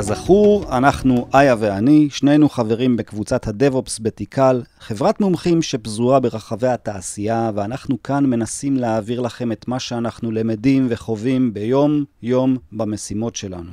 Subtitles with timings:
[0.00, 8.02] כזכור, אנחנו, איה ואני, שנינו חברים בקבוצת הדב-אופס בתיקל, חברת מומחים שפזורה ברחבי התעשייה, ואנחנו
[8.02, 13.70] כאן מנסים להעביר לכם את מה שאנחנו למדים וחווים ביום-יום במשימות שלנו.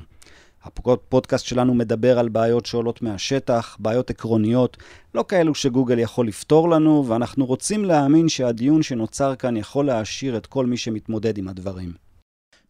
[0.66, 4.78] הפודקאסט שלנו מדבר על בעיות שעולות מהשטח, בעיות עקרוניות,
[5.16, 10.46] לא כאלו שגוגל יכול לפתור לנו, ואנחנו רוצים להאמין שהדיון שנוצר כאן יכול להעשיר את
[10.46, 11.92] כל מי שמתמודד עם הדברים.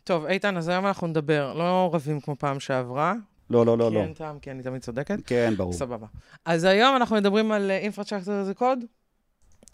[0.03, 3.13] טוב, איתן, אז היום אנחנו נדבר, לא רבים כמו פעם שעברה.
[3.49, 3.99] לא, לא, לא, כי לא.
[3.99, 5.19] אין טעם, כי אני תמיד צודקת.
[5.25, 5.73] כן, ברור.
[5.73, 6.07] סבבה.
[6.45, 8.79] אז היום אנחנו מדברים על אינפרצ'קטור זה קוד?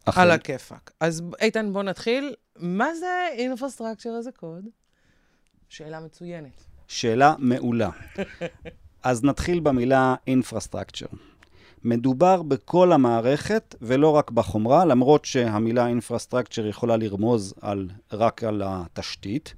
[0.05, 0.91] על הכיפאק.
[0.99, 2.35] אז איתן, בוא נתחיל.
[2.59, 4.65] מה זה אינפרסטרקצ'ר זה קוד?
[5.69, 6.63] שאלה מצוינת.
[6.87, 7.89] שאלה מעולה.
[9.03, 11.15] אז נתחיל במילה infrastructure.
[11.83, 19.53] מדובר בכל המערכת ולא רק בחומרה, למרות שהמילה infrastructure יכולה לרמוז על, רק על התשתית.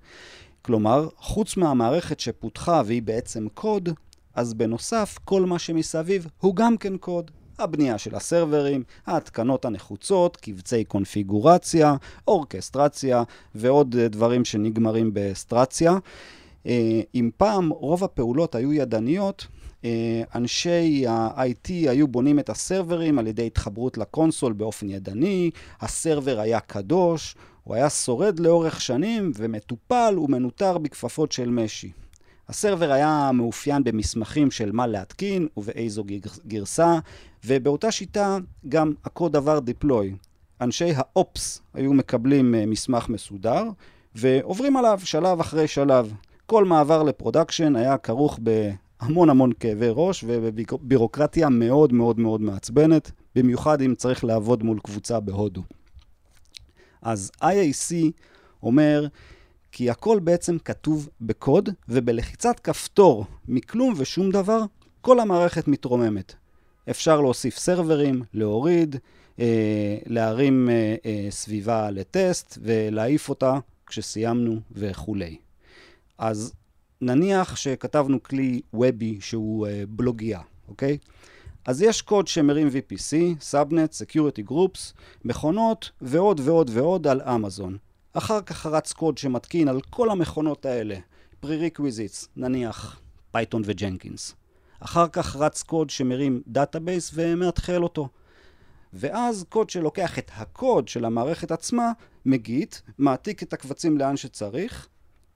[0.61, 3.89] כלומר, חוץ מהמערכת שפותחה והיא בעצם קוד,
[4.35, 7.31] אז בנוסף, כל מה שמסביב הוא גם כן קוד.
[7.59, 11.95] הבנייה של הסרברים, ההתקנות הנחוצות, קבצי קונפיגורציה,
[12.27, 13.23] אורקסטרציה
[13.55, 15.97] ועוד אה, דברים שנגמרים באסטרציה.
[16.65, 19.47] אה, אם פעם רוב הפעולות היו ידניות,
[19.85, 26.39] אה, אנשי ה-IT היו בונים את הסרברים על ידי התחברות לקונסול באופן ידני, ה server
[26.39, 31.91] היה קדוש, הוא היה שורד לאורך שנים ומטופל ומנוטר בכפפות של משי.
[32.49, 36.03] ה server היה מאופיין במסמכים של מה להתקין ובאיזו
[36.47, 36.99] גרסה,
[37.45, 38.37] ובאותה שיטה
[38.69, 40.15] גם הקוד עבר deploy.
[40.61, 43.63] אנשי ה ops היו מקבלים אה, מסמך מסודר,
[44.15, 46.13] ועוברים עליו שלב אחרי שלב.
[46.45, 53.11] כל מעבר ל production היה כרוך בהמון המון כאבי ראש ובבירוקרטיה מאוד מאוד מאוד מעצבנת,
[53.35, 55.61] במיוחד אם צריך לעבוד מול קבוצה בהודו.
[57.01, 57.95] אז IAC
[58.63, 59.07] אומר
[59.77, 64.61] כי הכל בעצם כתוב בקוד, ובלחיצת כפתור מכלום ושום דבר,
[65.01, 66.33] כל המערכת מתרוממת.
[66.89, 68.95] אפשר להוסיף סרברים, להוריד,
[69.39, 75.37] אה, להרים אה, אה, סביבה לטסט ולהעיף אותה כשסיימנו וכולי.
[76.17, 76.53] אז
[77.01, 80.97] נניח שכתבנו כלי וובי שהוא אה, בלוגיה, אוקיי?
[81.65, 83.13] אז יש קוד שמרים VPC,
[83.51, 84.93] Subnet, Security Groups,
[85.25, 87.77] מכונות ועוד ועוד ועוד על אמזון.
[88.17, 90.95] אחר כך רץ קוד שמתקין על כל המכונות האלה,
[91.45, 92.99] Prerequisites, נניח
[93.31, 94.35] Python ו Jenkins.
[94.79, 98.09] אחר כך רץ קוד שמרים database ומאתחל אותו.
[98.93, 101.91] ואז קוד שלוקח את הקוד של המערכת עצמה,
[102.25, 104.87] מ Git, מעתיק את הקבצים לאן שצריך,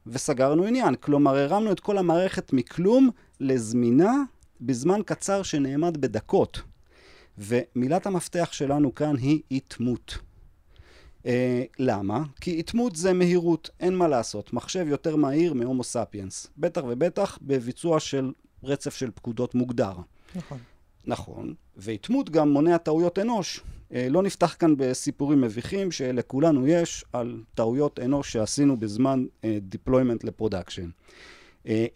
[0.07, 0.95] וסגרנו עניין.
[0.95, 3.09] כלומר, הרמנו את כל המערכת מכלום
[3.39, 4.13] לזמינה
[4.61, 6.61] בזמן קצר שנאמד בדקות.
[7.37, 10.17] ומילת המפתח שלנו כאן היא אטמוט.
[11.25, 12.23] אה, למה?
[12.41, 14.53] כי אטמוט זה מהירות, אין מה לעשות.
[14.53, 16.47] מחשב יותר מהיר מהומו ספיאנס.
[16.57, 18.31] בטח ובטח בביצוע של
[18.63, 19.93] רצף של פקודות מוגדר.
[20.35, 20.57] נכון.
[21.05, 23.61] נכון, והאטמוט גם מונע טעויות אנוש.
[23.93, 30.19] אה, לא נפתח כאן בסיפורים מביכים שלכולנו יש על טעויות אנוש שעשינו בזמן אה, deployment
[30.23, 30.89] ל production.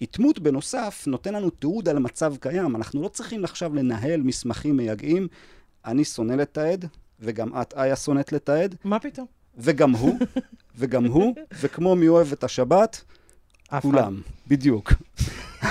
[0.01, 5.28] התמות בנוסף נותן לנו תיעוד על מצב קיים, אנחנו לא צריכים עכשיו לנהל מסמכים מייגעים.
[5.85, 6.85] אני שונא לתעד,
[7.23, 8.75] וגם את, איה, שונאת לתעד.
[8.84, 9.28] מה פתאום?
[9.57, 10.19] וגם הוא,
[10.78, 13.03] וגם הוא, וכמו מי אוהב את השבת,
[13.81, 14.94] כולם, בדיוק.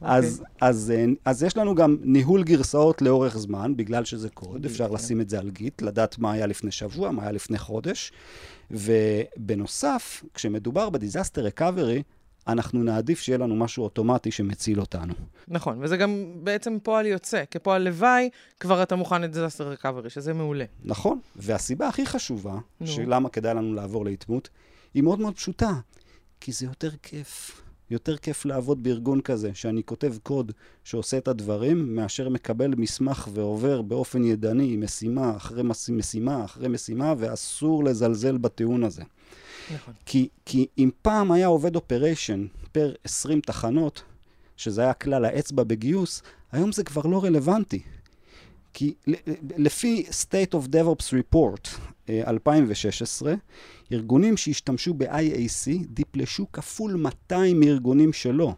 [0.00, 0.92] אז, אז,
[1.24, 5.38] אז יש לנו גם ניהול גרסאות לאורך זמן, בגלל שזה קוד, אפשר לשים את זה
[5.38, 8.12] על גיט, לדעת מה היה לפני שבוע, מה היה לפני חודש.
[8.70, 12.02] ובנוסף, כשמדובר בדיזסטר רקאברי,
[12.48, 15.14] אנחנו נעדיף שיהיה לנו משהו אוטומטי שמציל אותנו.
[15.48, 17.44] נכון, וזה גם בעצם פועל יוצא.
[17.50, 18.30] כפועל לוואי,
[18.60, 20.64] כבר אתה מוכן לדיזסטר רקאברי, שזה מעולה.
[20.84, 24.48] נכון, והסיבה הכי חשובה, שלמה כדאי לנו לעבור להתמות,
[24.94, 25.72] היא מאוד מאוד פשוטה.
[26.40, 27.62] כי זה יותר כיף.
[27.90, 30.52] יותר כיף לעבוד בארגון כזה, שאני כותב קוד
[30.84, 37.84] שעושה את הדברים, מאשר מקבל מסמך ועובר באופן ידני, משימה אחרי משימה אחרי משימה, ואסור
[37.84, 39.02] לזלזל בטיעון הזה.
[39.74, 39.94] נכון.
[40.06, 44.02] כי, כי אם פעם היה עובד אופריישן פר 20 תחנות,
[44.56, 46.22] שזה היה כלל האצבע בגיוס,
[46.52, 47.82] היום זה כבר לא רלוונטי.
[48.72, 48.94] כי
[49.56, 51.68] לפי State of DevOps Report
[52.10, 53.34] 2016,
[53.92, 58.54] ארגונים שהשתמשו ב-IAC דיפלשו כפול 200 מארגונים שלא.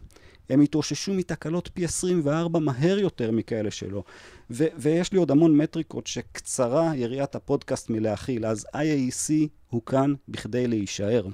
[0.49, 4.03] הם התאוששו מתקלות פי 24 מהר יותר מכאלה שלא.
[4.51, 10.67] ו- ויש לי עוד המון מטריקות שקצרה יריעת הפודקאסט מלהכיל, אז IAC הוא כאן בכדי
[10.67, 11.25] להישאר.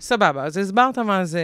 [0.00, 1.42] סבבה, אז הסברת מה זה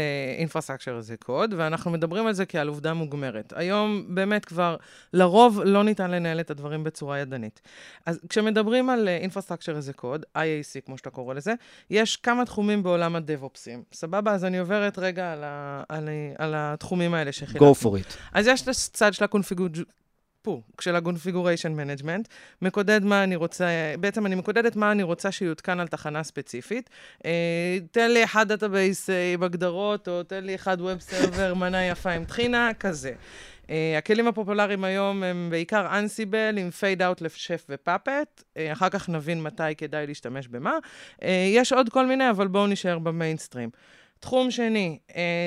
[0.48, 3.52] Infrastructure as a Code, ואנחנו מדברים על זה כעל עובדה מוגמרת.
[3.56, 4.76] היום באמת כבר,
[5.12, 7.60] לרוב לא ניתן לנהל את הדברים בצורה ידנית.
[8.06, 11.54] אז כשמדברים על uh, Infrastructure as a Code, IAC כמו שאתה קורא לזה,
[11.90, 13.82] יש כמה תחומים בעולם הדב-אופסים.
[13.92, 14.32] סבבה?
[14.32, 16.08] אז אני עוברת רגע על, ה, על,
[16.38, 17.72] על התחומים האלה שחילקנו.
[17.72, 18.16] Go for it.
[18.32, 19.68] אז יש את הצד של ה configur...
[20.46, 22.28] פה, של ה-configuration management,
[22.62, 23.66] מקודד מה אני רוצה,
[24.00, 26.90] בעצם אני מקודדת מה אני רוצה שיותקן על תחנה ספציפית.
[27.24, 31.84] אה, תן לי אחד database אה, עם הגדרות, או תן לי אחד web server, מנה
[31.84, 33.12] יפה עם טחינה, כזה.
[33.66, 33.68] אה,
[33.98, 38.88] הכלים הפופולריים היום הם בעיקר Ansible עם fade out ל Chef ו Puppet, אה, אחר
[38.88, 40.78] כך נבין מתי כדאי להשתמש במה.
[41.20, 41.24] אה,
[41.54, 43.70] יש עוד כל מיני, אבל בואו נשאר במיינסטרים.
[44.20, 44.98] תחום שני,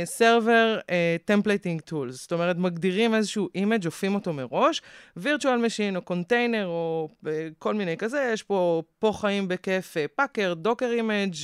[0.05, 0.79] server
[1.25, 4.81] templating tools, זאת אומרת, מגדירים איזשהו image, אופים אותו מראש,
[5.17, 7.27] virtual machine או קונטיינר או אה,
[7.59, 11.35] כל מיני כזה, יש פה, פה חיים בכיף Packer, Docker image,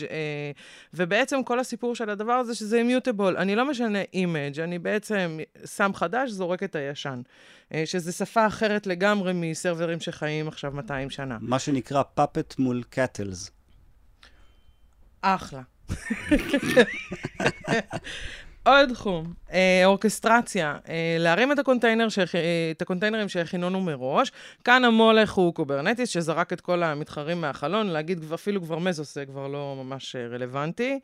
[0.93, 3.37] ובעצם כל הסיפור של הדבר הזה שזה immutable.
[3.37, 7.21] אני לא משנה image, אני בעצם שם חדש, זורק את הישן.
[7.85, 11.37] שזה שפה אחרת לגמרי מסרברים שחיים עכשיו 200 שנה.
[11.41, 13.51] מה שנקרא pets מול cattles.
[15.21, 15.61] אחלה.
[18.65, 22.19] עוד תחום, אה, אורכסטרציה, אה, להרים את, הקונטיינר ש...
[22.19, 22.25] אה,
[22.71, 24.31] את הקונטיינרים שהכינונו מראש.
[24.63, 29.47] כאן המולך הוא Kubernetes, שזרק את כל המתחרים מהחלון, נגיד אפילו כבר Mesos זה כבר
[29.47, 30.99] לא ממש אה, רלוונטי.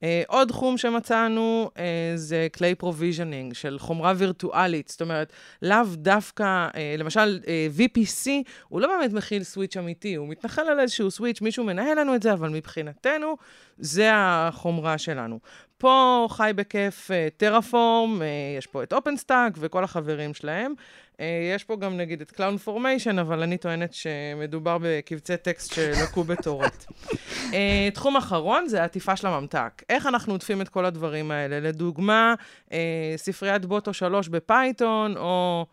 [0.00, 1.78] אה, עוד תחום שמצאנו אה,
[2.14, 5.32] זה כלי provisioning של חומרה וירטואלית, זאת אומרת,
[5.62, 8.28] לאו דווקא, אה, למשל, אה, VPC,
[8.68, 12.22] הוא לא באמת מכיל switch אמיתי, הוא מתנחל על איזשהו switch, מישהו מנהל לנו את
[12.22, 13.36] זה, אבל מבחינתנו,
[13.78, 15.38] זה החומרה שלנו.
[15.78, 20.74] פה חי בכיף Terraform, אה, אה, יש פה את OpenStack וכל החברים שלהם.
[21.20, 21.22] אה,
[21.54, 26.84] יש פה גם נגיד את Cloud Formation, אבל אני טוענת שמדובר בקבצי טקסט שלקו בטורט.
[27.10, 27.54] אה,
[27.94, 29.82] תחום אחרון זה העטיפה של הממתק.
[29.88, 31.60] איך אנחנו עוטפים את כל הדברים האלה?
[31.60, 32.34] לדוגמה,
[32.68, 32.72] אה,
[33.16, 35.66] ספריית Boto 3 ב Python, או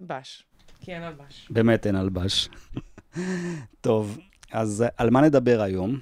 [0.00, 0.44] Bash,
[0.80, 1.48] כי אין על בש.
[1.50, 2.48] באמת אין על בש.
[3.80, 4.18] טוב,
[4.52, 5.98] אז על מה נדבר היום?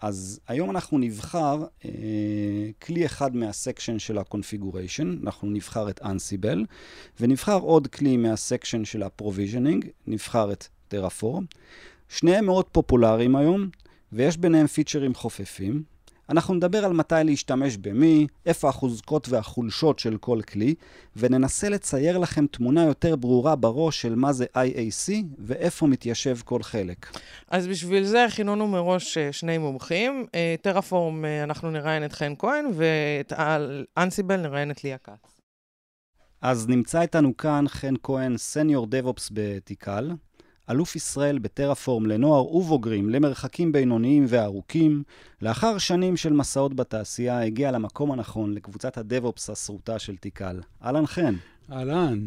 [0.00, 1.86] אז היום אנחנו נבחר אה,
[2.82, 6.58] כלי אחד מה section של ה-configuration, אנחנו נבחר את Ansible,
[7.20, 11.44] ונבחר עוד כלי מה section של ה-provisioning, נבחר את Terraform.
[12.08, 13.68] שניהם מאוד פופולריים היום,
[14.12, 15.95] ויש ביניהם פיצ'רים חופפים.
[16.28, 20.74] אנחנו נדבר על מתי להשתמש במי, איפה החוזקות והחולשות של כל כלי,
[21.16, 27.18] וננסה לצייר לכם תמונה יותר ברורה בראש של מה זה IAC ואיפה מתיישב כל חלק.
[27.48, 30.26] אז בשביל זה הכינונו מראש שני מומחים.
[30.62, 33.32] טרפורם, אנחנו נראיין את חן כהן, ואת
[33.96, 35.40] אנסיבל נראיין את ליה כץ.
[36.42, 40.10] אז נמצא איתנו כאן חן כהן, סניור דב-אופס בתיקל.
[40.70, 45.02] אלוף ישראל בטרפורם לנוער ובוגרים למרחקים בינוניים וארוכים,
[45.42, 50.60] לאחר שנים של מסעות בתעשייה, הגיע למקום הנכון לקבוצת ה DevOps השרוטה של Tikal.
[50.82, 51.34] אהלן חן.
[51.72, 52.26] אהלן.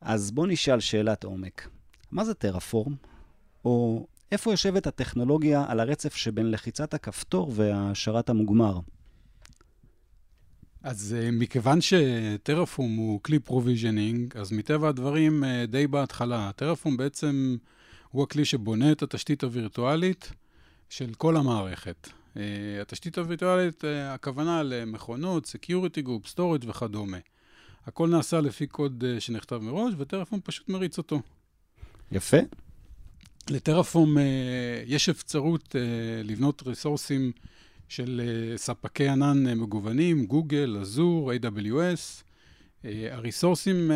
[0.00, 1.68] אז בוא נשאל שאלת עומק.
[2.10, 2.94] מה זה Terraform?
[3.64, 8.78] או איפה יושבת הטכנולוגיה על הרצף שבין לחיצת הכפתור והשרת המוגמר?
[10.82, 16.50] אז אה, מכיוון ש Terraform הוא כלי provisioning, אז מטבע הדברים אה, די בהתחלה.
[16.56, 17.56] Terraform בעצם
[18.10, 20.32] הוא הכלי שבונה את התשתית הווירטואלית
[20.88, 22.08] של כל המערכת.
[22.34, 22.38] Uh,
[22.82, 27.18] התשתית הווירטואלית, הכוונה למכונות, Security Group, Storage וכדומה.
[27.86, 31.20] הכל נעשה לפי קוד שנכתב מראש, וטרפום פשוט מריץ אותו.
[32.12, 32.36] יפה.
[33.50, 34.16] לטרפום
[34.86, 35.74] יש אפשרות
[36.24, 37.32] לבנות ריסורסים
[37.88, 42.22] של uh, ספקי ענן uh, מגוונים, גוגל, אזור, AWS.
[42.82, 43.90] Uh, הריסורסים,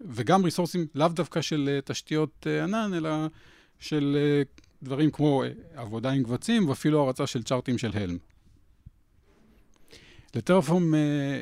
[0.00, 3.10] וגם ריסורסים לאו דווקא של תשתיות ענן, אלא
[3.78, 4.16] של
[4.82, 5.42] דברים כמו
[5.74, 8.16] עבודה עם קבצים, ואפילו הרצה של צ'ארטים של Helm.
[10.34, 10.94] ל Terraform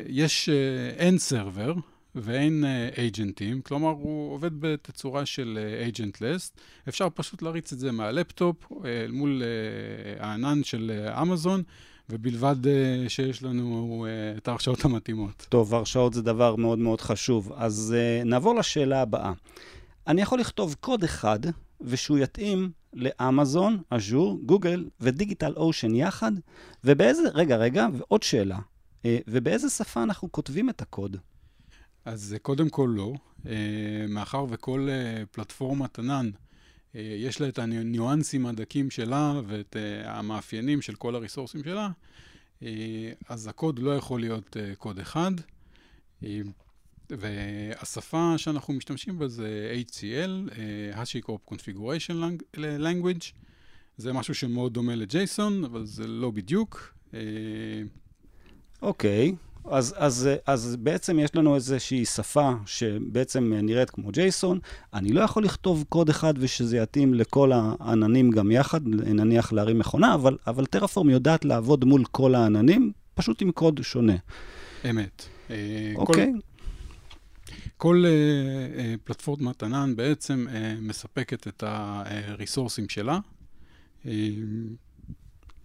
[0.06, 0.48] יש
[0.96, 1.74] אין server,
[2.22, 2.64] ואין
[2.98, 6.52] אייג'נטים, אה, כלומר הוא עובד בתצורה של agentless.
[6.56, 8.74] אה, אפשר פשוט להריץ את זה מהלפטופ אה,
[9.12, 11.64] מול uh, הענן של אמזון, אה,
[12.10, 12.68] ובלבד אה,
[13.08, 15.46] שיש לנו אה, את ההרשאות המתאימות.
[15.48, 17.52] טוב, הרשאות זה דבר מאוד מאוד חשוב.
[17.56, 19.32] אז אה, נעבור לשאלה הבאה.
[20.06, 21.38] אני יכול לכתוב קוד אחד,
[21.80, 26.32] ושהוא יתאים לאמזון, אג'ור, גוגל ודיגיטל אושן יחד,
[26.84, 28.58] ובאיזה, רגע, רגע, ועוד שאלה,
[29.06, 31.16] ובאיזה שפה אנחנו כותבים את הקוד?
[32.08, 33.14] אז קודם כל לא,
[34.08, 34.88] מאחר וכל
[35.30, 36.30] פלטפורמת ענן,
[36.94, 41.90] יש לה את הניואנסים הדקים שלה ואת המאפיינים של כל הריסורסים שלה,
[43.28, 45.30] אז הקוד לא יכול להיות קוד אחד.
[47.10, 50.50] והשפה שאנחנו משתמשים בה זה HCL,
[50.94, 52.14] HashiCorp Configuration
[52.56, 53.32] Language.
[53.96, 56.94] זה משהו שמאוד דומה ל-JSON, אבל זה לא בדיוק.
[58.82, 59.47] אוקיי, okay.
[59.70, 64.58] אז, אז, אז בעצם יש לנו איזושהי שפה שבעצם נראית כמו JSON.
[64.94, 70.14] אני לא יכול לכתוב קוד אחד ושזה יתאים לכל העננים גם יחד, נניח להרים מכונה,
[70.14, 74.16] אבל, אבל טרפורם יודעת לעבוד מול כל העננים, פשוט עם קוד שונה.
[74.90, 75.24] אמת.
[75.96, 76.32] אוקיי.
[76.32, 76.38] כל,
[77.76, 83.18] כל uh, uh, פלטפורמת ענן בעצם uh, מספקת את הריסורסים שלה.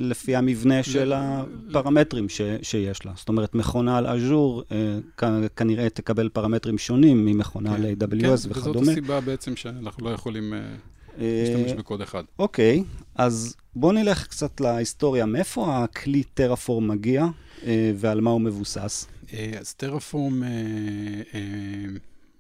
[0.04, 3.12] לפי המבנה של הפרמטרים ש, שיש לה.
[3.16, 4.64] זאת אומרת, מכונה על אז'ור
[5.18, 5.24] כ,
[5.56, 8.80] כנראה תקבל פרמטרים שונים ממכונה כן, על AWS כן, וכדומה.
[8.80, 10.54] וזאת הסיבה בעצם שאנחנו לא יכולים
[11.18, 12.24] להשתמש בקוד אחד.
[12.40, 12.84] אוקיי,
[13.16, 15.26] אז בואו נלך קצת להיסטוריה.
[15.26, 17.26] מאיפה הכלי טרפורם מגיע
[17.96, 19.08] ועל מה הוא מבוסס?
[19.60, 20.44] אז טרפורם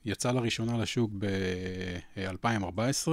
[0.05, 3.08] יצא לראשונה לשוק ב-2014.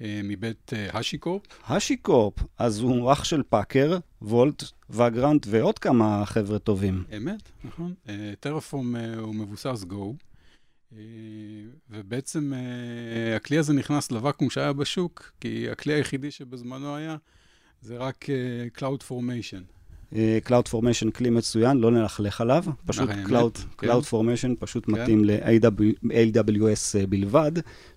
[0.00, 1.42] מבית השיקורפ.
[1.68, 7.04] השיקורפ, אז הוא אח של פאקר, וולט, וגרנט ועוד כמה חבר'ה טובים.
[7.16, 7.94] אמת, נכון.
[8.40, 10.14] טרפורם הוא מבוסס גו,
[11.90, 12.52] ובעצם
[13.36, 17.16] הכלי הזה נכנס לוואקום שהיה בשוק, כי הכלי היחידי שבזמנו היה,
[17.80, 18.26] זה רק
[18.78, 19.62] Cloud Formation.
[20.46, 23.90] Cloud Formation כלי מצוין, לא נלכלך עליו, פשוט Cloud, כן.
[23.90, 24.92] Cloud Formation פשוט כן.
[24.92, 27.52] מתאים ל-AWS בלבד,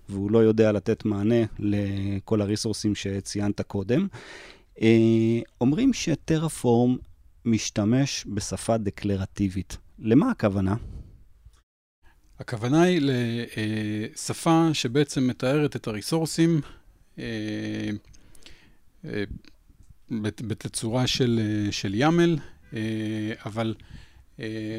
[0.08, 4.06] והוא לא יודע לתת מענה לכל הריסורסים שציינת קודם.
[5.60, 6.96] אומרים שטרפורם
[7.44, 9.76] משתמש בשפה דקלרטיבית.
[9.98, 10.74] למה הכוונה?
[12.38, 13.00] הכוונה היא
[14.14, 16.60] לשפה שבעצם מתארת את הריסורסים
[20.20, 22.40] בתצורה של, של YAML,
[23.46, 23.74] אבל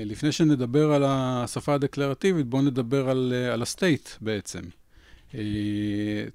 [0.05, 4.61] לפני שנדבר על השפה הדקלרטיבית, בואו נדבר על, על ה state בעצם.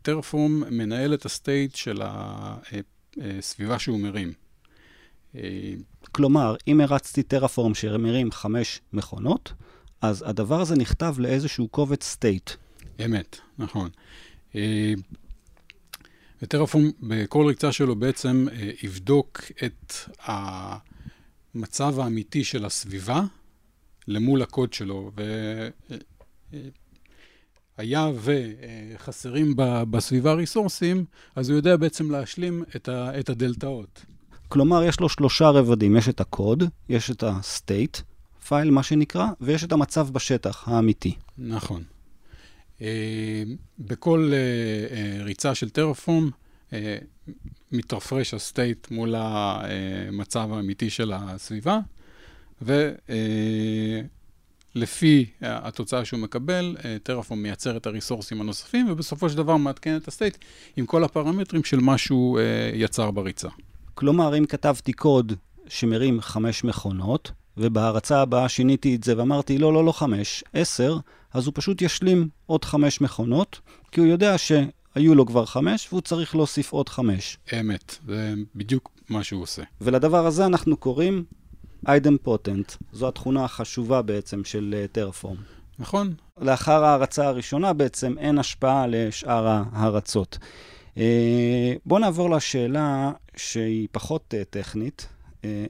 [0.03, 4.33] Terraform מנהל את ה state של הסביבה שהוא מרים.
[6.13, 9.53] כלומר, אם הרצתי Terraform שמרים חמש מכונות,
[10.01, 12.50] אז הדבר הזה נכתב לאיזשהו קובץ state.
[13.05, 13.91] אמת, נכון.
[16.43, 19.95] וטרפורם בכל ריצה שלו בעצם אה, יבדוק את
[21.55, 23.23] המצב האמיתי של הסביבה
[24.09, 25.11] למול הקוד שלו.
[27.79, 29.55] והיה וחסרים
[29.91, 31.05] בסביבה ריסורסים,
[31.37, 32.64] אז הוא יודע בעצם להשלים
[33.19, 34.05] את הדלתאות.
[34.49, 35.97] כלומר, יש לו שלושה רבדים.
[35.97, 38.03] יש את הקוד, יש את ה-state
[38.49, 41.14] פייל, מה שנקרא, ויש את המצב בשטח, האמיתי.
[41.38, 41.83] נכון.
[42.83, 43.43] אה,
[43.78, 44.38] בכל אה,
[44.97, 46.31] אה, ריצה של Terraform
[47.73, 51.78] מתרפרש ה state מול המצב האמיתי של הסביבה,
[54.73, 60.13] ולפי התוצאה שהוא מקבל, Terraform מייצר את הריסורסים הנוספים, ובסופו של דבר מעדכן את ה
[60.13, 60.37] state
[60.76, 62.40] עם כל הפרמטרים של מה שהוא
[62.75, 63.49] יצר בריצה.
[63.95, 65.33] כלומר, אם כתבתי קוד
[65.69, 70.99] שמרים חמש מכונות, ובהרצה הבאה שיניתי את זה ואמרתי, לא, לא, לא חמש, עשר,
[71.35, 73.61] אז הוא פשוט ישלים עוד חמש מכונות,
[73.93, 77.38] כי הוא יודע שהיו לו כבר חמש, והוא צריך להוסיף עוד חמש.
[77.61, 79.62] אמת, זה בדיוק מה שהוא עושה.
[79.81, 81.25] ולדבר הזה אנחנו קוראים
[81.87, 82.76] idempotent.
[82.93, 85.37] זו התכונה החשובה בעצם של טרפורם.
[85.79, 86.14] נכון.
[86.41, 90.38] לאחר ההרצה הראשונה בעצם אין השפעה לשאר ההרצות.
[91.87, 95.09] בואו נעבור לשאלה שהיא פחות טכנית.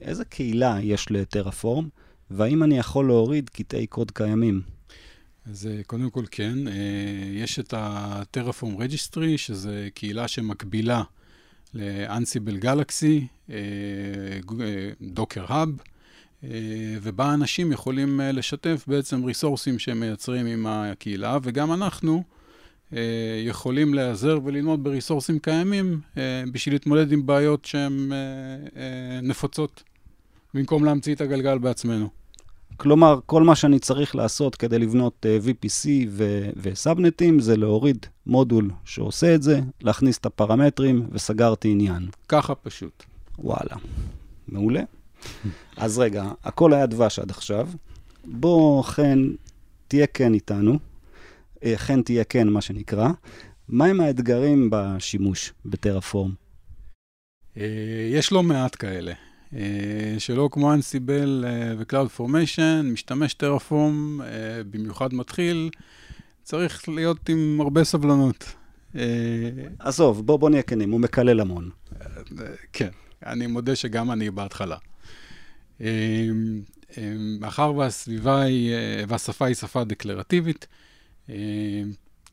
[0.01, 1.89] איזה קהילה יש לטרפורם,
[2.31, 4.74] והאם אני יכול להוריד קטעי קוד קיימים?
[5.49, 6.57] אז קודם כל כן,
[7.33, 11.03] יש את ה-Terraform Registry, שזה קהילה שמקבילה
[11.73, 13.49] ל-Ansible Galaxy,
[15.15, 15.69] Docker Hub,
[17.01, 22.23] ובה אנשים יכולים לשתף בעצם ריסורסים שהם מייצרים עם הקהילה, וגם אנחנו
[23.45, 26.01] יכולים להיעזר וללמוד בריסורסים קיימים
[26.51, 28.11] בשביל להתמודד עם בעיות שהן
[29.23, 29.83] נפוצות,
[30.53, 32.24] במקום להמציא את הגלגל בעצמנו.
[32.77, 35.87] כלומר, כל מה שאני צריך לעשות כדי לבנות uh, VPC
[36.55, 42.09] וסאבנטים זה להוריד מודול שעושה את זה, להכניס את הפרמטרים וסגרתי עניין.
[42.27, 43.03] ככה פשוט.
[43.39, 43.75] וואלה,
[44.47, 44.81] מעולה.
[45.77, 47.69] אז רגע, הכל היה דבש עד עכשיו.
[48.25, 49.29] בוא, חן,
[49.87, 50.79] תהיה כן איתנו.
[51.75, 53.09] חן תהיה כן, מה שנקרא.
[53.69, 56.33] מהם האתגרים בשימוש בטרפורם?
[58.11, 59.13] יש לא מעט כאלה.
[59.55, 65.69] אה, שלא כמו Ansible אה, ו Cloud Formation, משתמש Terraform, אה, במיוחד מתחיל,
[66.43, 68.55] צריך להיות עם הרבה סבלנות.
[69.79, 71.69] עזוב, בוא, בוא נהיה כנים, הוא מקלל המון.
[72.73, 72.89] כן,
[73.25, 74.77] אני מודה שגם אני בהתחלה.
[77.39, 78.73] מאחר והסביבה היא,
[79.07, 80.67] והשפה היא שפה דקלרטיבית,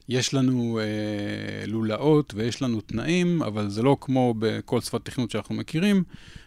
[0.08, 5.54] יש לנו אה, לולאות ויש לנו תנאים, אבל זה לא כמו בכל שפת תכנות שאנחנו
[5.54, 6.04] מכירים,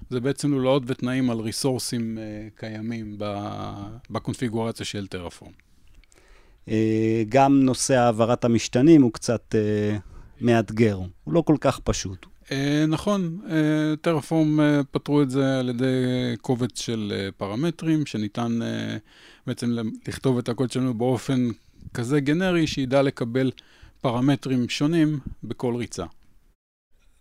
[0.09, 3.17] זה בעצם לולאות ותנאים על ריסורסים אה, קיימים
[4.09, 5.51] בקונפיגורציה של טרפורם.
[6.69, 9.97] אה, גם נושא העברת המשתנים הוא קצת אה,
[10.41, 12.25] מאתגר, הוא לא כל כך פשוט.
[12.51, 15.85] אה, נכון, אה, טרפורם אה, פתרו את זה על ידי
[16.41, 18.97] קובץ של אה, פרמטרים, שניתן אה,
[19.47, 19.75] בעצם
[20.07, 21.49] לכתוב את הקוד שלנו באופן
[21.95, 23.51] כזה גנרי שידע לקבל
[24.01, 26.05] פרמטרים שונים בכל ריצה.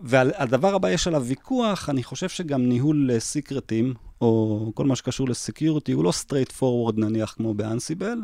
[0.00, 5.92] והדבר הבא, יש עליו ויכוח, אני חושב שגם ניהול סיקרטים, או כל מה שקשור לסקיורטי,
[5.92, 8.18] הוא לא straight forward נניח כמו באנסיבל,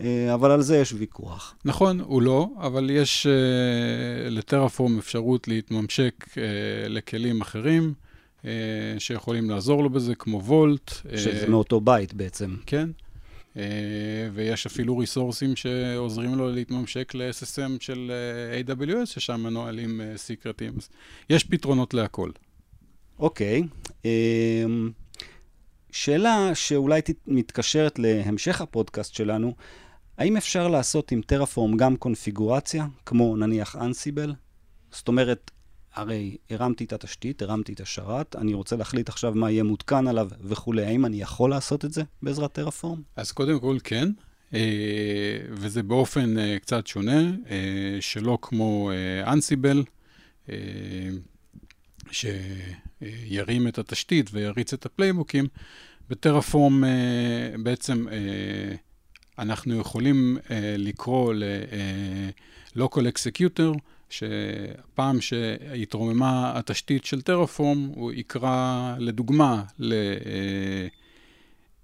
[0.00, 1.54] אה, אבל על זה יש ויכוח.
[1.64, 6.36] נכון, הוא לא, אבל יש uh, לטרפורם אפשרות להתממשק uh,
[6.88, 7.94] לכלים אחרים,
[8.40, 8.44] uh,
[8.98, 10.92] שיכולים לעזור לו בזה, כמו וולט.
[11.16, 12.56] שזה מאותו בית בעצם.
[12.66, 12.88] כן.
[13.56, 13.62] אה,
[14.34, 18.12] ויש אפילו ריסורסים שעוזרים לו להתממשק ל-SSM של
[18.68, 20.00] אה, AWS, ששם מנוהלים.
[20.00, 20.16] אה,
[21.30, 22.30] יש פתרונות להכל.
[23.18, 23.62] אוקיי.
[23.62, 24.06] Okay.
[25.90, 29.54] שאלה שאולי מתקשרת להמשך הפודקאסט שלנו,
[30.18, 34.34] האם אפשר לעשות עם טרפורם גם קונפיגורציה, כמו נניח אנסיבל?
[34.90, 35.50] זאת אומרת,
[35.94, 40.28] הרי הרמתי את התשתית, הרמתי את השרת, אני רוצה להחליט עכשיו מה יהיה מותקן עליו
[40.40, 40.84] וכולי.
[40.84, 43.02] האם אני יכול לעשות את זה בעזרת טרפורם?
[43.16, 44.08] אז קודם כל כן,
[44.54, 47.20] אה, וזה באופן אה, קצת שונה,
[47.50, 48.90] אה, שלא כמו
[49.26, 49.82] Ansible,
[52.10, 55.46] שירים את התשתית ויריץ את ה playbookים.
[56.10, 56.84] ב Terraform
[57.62, 58.06] בעצם
[59.38, 60.38] אנחנו יכולים
[60.78, 63.78] לקרוא ל-local executor,
[64.12, 69.64] שפעם שהתרוממה התשתית של Terraform, הוא יקרא לדוגמה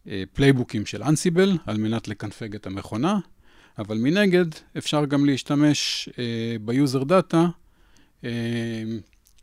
[0.07, 3.19] לפלייבוקים של אנסיבל, על מנת לקנפג את המכונה,
[3.79, 4.45] אבל מנגד
[4.79, 6.09] אפשר גם להשתמש
[6.61, 7.47] ב user data,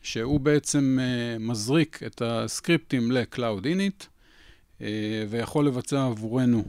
[0.01, 0.99] שהוא בעצם
[1.39, 4.05] מזריק את הסקריפטים ל-Cloud Init,
[5.29, 6.63] ויכול לבצע עבורנו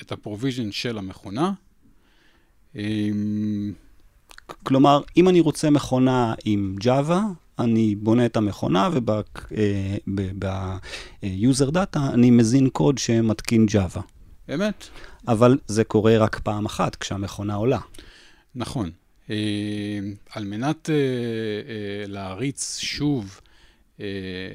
[0.00, 1.52] את ה provision של המכונה.
[4.46, 7.14] כלומר, אם אני רוצה מכונה עם Java,
[7.58, 9.50] אני בונה את המכונה וב-user
[11.72, 14.00] data אני מזין קוד שמתקין Java.
[14.54, 14.84] אמת.
[15.28, 17.78] אבל זה קורה רק פעם אחת, כשהמכונה עולה.
[18.54, 18.90] נכון.
[19.30, 19.36] אה,
[20.30, 23.40] על מנת אה, אה, להריץ שוב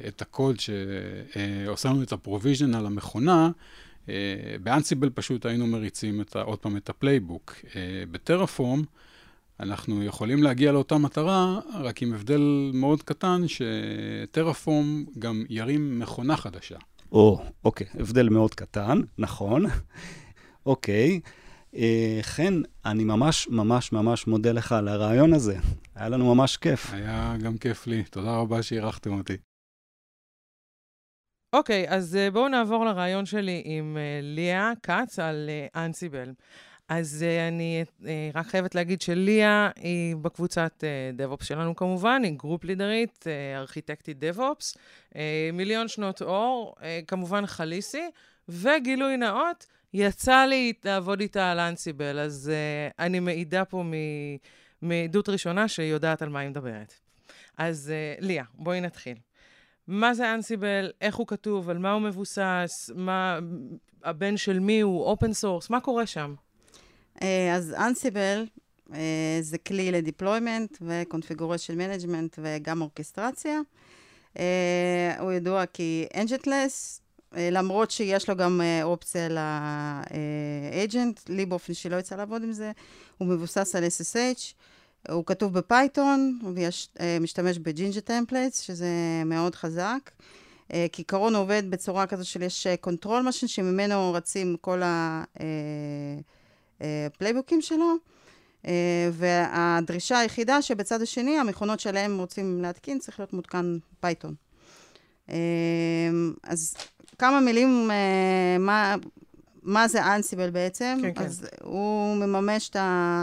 [0.08, 3.50] את הקוד שעושה לנו את ה provision על המכונה,
[4.62, 7.54] ב Ansible פשוט היינו מריצים עוד פעם את ה playbook.
[8.10, 8.82] בטרפורם,
[9.60, 16.76] אנחנו יכולים להגיע לאותה מטרה, רק עם הבדל מאוד קטן, שטרפורם גם ירים מכונה חדשה.
[17.12, 19.64] או, אוקיי, הבדל מאוד קטן, נכון.
[20.66, 21.20] אוקיי.
[21.76, 25.56] אה, חן, אני ממש ממש ממש מודה לך על הרעיון הזה.
[25.94, 26.92] היה לנו ממש כיף.
[26.92, 28.02] היה גם כיף לי.
[28.02, 29.36] תודה רבה שאירחתם אותי.
[31.52, 36.32] אוקיי, אז אה, בואו נעבור לרעיון שלי עם אה, ליה כץ על Ansible.
[36.88, 42.32] אז uh, אני uh, רק חייבת להגיד שליה היא בקבוצת DevOps uh, שלנו כמובן, היא
[42.32, 43.24] group leaderית,
[43.56, 45.16] ארכיטקטית uh,
[45.52, 46.74] מיליון שנות אור,
[47.06, 48.10] כמובן חליסי,
[48.48, 52.52] וגילוי נאות, יצא לי לעבוד איתה על Ansible, אז
[52.98, 53.84] אני מעידה פה
[54.82, 56.94] מעדות ראשונה שהיא יודעת על מה היא מדברת.
[57.58, 59.14] אז ליה, בואי נתחיל.
[59.86, 63.38] מה זה Ansible, איך הוא כתוב, על מה הוא מבוסס, מה,
[64.04, 66.34] הבן של מי הוא, open source, מה קורה שם?
[67.22, 68.46] אה, אז Ansible
[68.94, 73.60] אה, זה כלי ל deployment ו configuration management וגם אורקסטרציה.
[74.38, 77.00] אה, הוא ידוע כ agentless,
[77.32, 82.72] למרות שיש לו גם אופציה ל agent, לי באופן שלא יצא לעבוד עם זה,
[83.18, 84.54] הוא מבוסס על SSH,
[85.12, 86.38] הוא כתוב ב Python,
[87.00, 88.88] ומשתמש ב Jinja templates, שזה
[89.26, 90.10] מאוד חזק.
[90.92, 95.24] כעיקרון הוא עובד בצורה כזו של יש control machine, שממנו רצים כל ה...
[96.80, 97.94] ה playbookים שלו,
[98.66, 104.34] אה, והדרישה היחידה שבצד השני, המכונות שלהם רוצים להתקין, צריך להיות מותקן Python.
[105.30, 105.36] אה,
[106.42, 106.74] אז
[107.18, 108.96] כמה מילים, אה, מה,
[109.62, 110.98] מה זה Ansible בעצם?
[111.02, 111.24] כן, כן.
[111.24, 113.22] אז הוא מממש את, ה,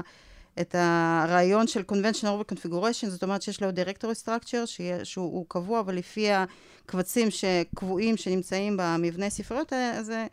[0.61, 4.65] את הרעיון של convention over configuration, זאת אומרת שיש לו directory structure
[5.03, 10.25] שהוא קבוע, אבל לפי הקבצים שקבועים שנמצאים במבנה ספריות, אז אה,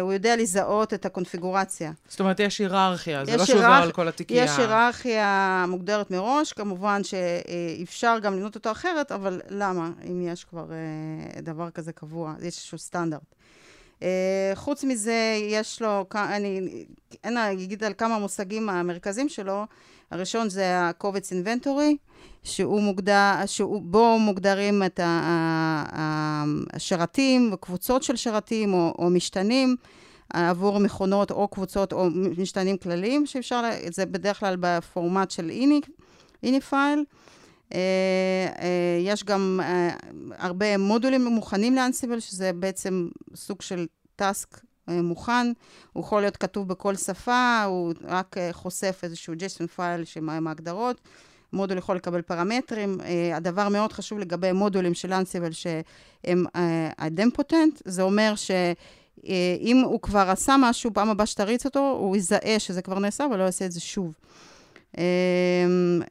[0.00, 1.92] הוא יודע לזהות את הקונפיגורציה.
[2.08, 4.44] זאת אומרת, יש היררכיה, זה לא שהוא עובר היררכ- על כל התיקייה.
[4.44, 10.66] יש היררכיה מוגדרת מראש, כמובן שאפשר גם לבנות אותו אחרת, אבל למה, אם יש כבר
[10.72, 13.34] אה, דבר כזה קבוע, יש איזשהו סטנדרט.
[14.02, 14.08] אה,
[14.54, 15.14] חוץ מזה,
[15.50, 16.84] יש לו, אני
[17.24, 19.64] אני אגיד על כמה מושגים המרכזיים שלו.
[20.14, 21.96] הראשון זה הקובץ אינבנטורי,
[22.42, 25.00] שהוא מוגדר, שהוא, בו מוגדרים את
[26.72, 29.76] השרתים וקבוצות של שרתים או, או משתנים.
[30.32, 35.80] עבור מכונות או קבוצות או משתנים כלליים שאפשר, זה בדרך כלל בפורמט של איני,
[36.42, 37.04] איני פייל.
[37.74, 37.78] אה,
[38.58, 39.90] אה, יש גם אה,
[40.38, 45.52] הרבה מודולים מוכנים לאנסיבל, שזה בעצם סוג של טאסק מוכן.
[45.92, 50.04] הוא יכול להיות כתוב בכל שפה, הוא רק אה, חושף איזשהו JSON פייל
[50.36, 51.00] עם ההגדרות.
[51.52, 52.98] מודול יכול לקבל פרמטרים.
[53.00, 56.44] אה, הדבר מאוד חשוב לגבי מודולים של אנסיבל שהם
[56.98, 58.50] אידמפוטנט, זה אומר ש...
[59.28, 63.26] אה, אם הוא כבר עשה משהו, פעם הבאה שתריץ אותו, הוא יזהה שזה כבר נעשה
[63.32, 64.12] ולא יעשה את זה שוב.
[64.98, 65.04] אה,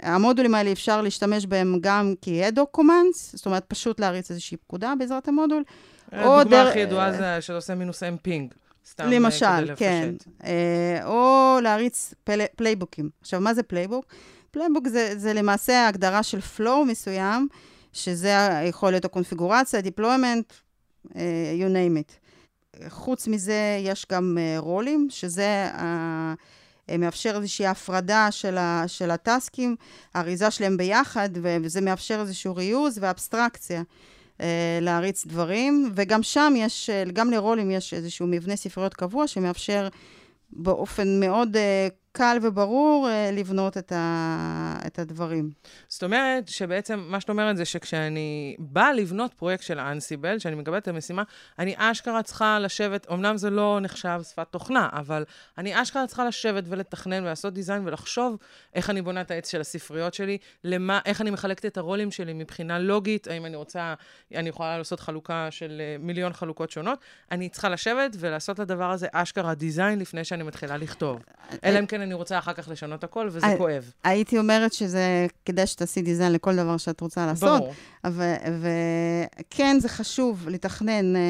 [0.03, 5.27] המודולים האלה אפשר להשתמש בהם גם כ-add-hoc commands, זאת אומרת, פשוט להריץ איזושהי פקודה בעזרת
[5.27, 5.63] המודול.
[6.11, 8.53] הדוגמה הכי ידועה זה שאתה עושה מינוס M ping.
[8.89, 10.13] סתם אה, למשל, כדי כן.
[10.43, 13.09] אה, או להריץ פל- playbookים.
[13.21, 14.05] עכשיו, מה זה playbook?
[14.51, 17.47] playbook זה, זה למעשה הגדרה של flow מסוים,
[17.93, 18.33] שזה
[18.69, 20.53] יכול להיות הקונפיגורציה, deployment,
[21.15, 21.21] אה,
[21.59, 22.13] you name it.
[22.89, 25.43] חוץ מזה, יש גם אה, roleים, שזה
[25.73, 26.33] אה,
[26.89, 29.75] אה, מאפשר איזושהי הפרדה של, ה, של ה taskים,
[30.13, 33.83] האריזה שלהם ביחד, וזה מאפשר איזשהו reuse ואבסטרקציה.
[34.41, 39.87] אה, להריץ דברים, וגם שם יש, אה, גם לרולים יש איזשהו מבנה ספריות קבוע שמאפשר
[40.49, 45.49] באופן מאוד אה, קל וברור אה, לבנות את, ה, את הדברים.
[45.87, 50.83] זאת אומרת שבעצם מה שאת אומרת זה שכשאני באה לבנות פרויקט של אנסיבל, שאני מקבלת
[50.83, 51.23] את המשימה,
[51.59, 55.25] אני אשכרה צריכה לשבת, אמנם זה לא נחשב שפת תוכנה, אבל
[55.57, 58.37] אני אשכרה צריכה לשבת ולתכנן ולעשות דיזיין ולחשוב
[58.73, 62.11] איך אני בונה את העץ של הספריות שלי, למה, איך אני מחלקת את ה roleים
[62.11, 63.93] שלי מבחינה לוגית, האם אני רוצה,
[64.35, 66.99] אני יכולה לעשות חלוקה של אה, מיליון חלוקות שונות,
[67.31, 71.21] אני צריכה לשבת ולעשות לדבר הזה אשכרה design לפני שאני מתחילה לכתוב.
[71.63, 73.91] אלא אם כן אני רוצה אחר כך לשנות הכל, וזה אה, כואב.
[74.03, 77.61] הייתי אומרת שזה כדאי שתעשי design לכל דבר שאת רוצה לעשות.
[77.61, 77.73] ברור.
[79.39, 81.21] וכן, זה חשוב לתכנן אה,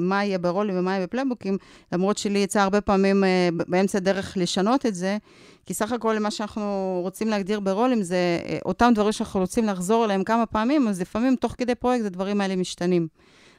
[0.00, 1.58] מה יהיה ב roleים ומה יהיה ב playbookים,
[1.92, 3.24] למרות שלי יצא הרבה פעמים
[3.56, 5.18] ב- באמצע הדרך לשנות את זה,
[5.66, 10.04] כי סך הכל מה שאנחנו רוצים להגדיר ברולים זה אה, אותם דברים שאנחנו רוצים לחזור
[10.04, 13.08] אליהם כמה פעמים, אז לפעמים תוך כדי פרויקט הדברים האלה משתנים.